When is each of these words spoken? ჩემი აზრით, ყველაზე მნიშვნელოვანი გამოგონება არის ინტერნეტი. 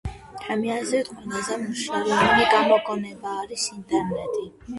ჩემი 0.43 0.69
აზრით, 0.75 1.11
ყველაზე 1.17 1.57
მნიშვნელოვანი 1.65 2.49
გამოგონება 2.55 3.37
არის 3.45 3.69
ინტერნეტი. 3.79 4.45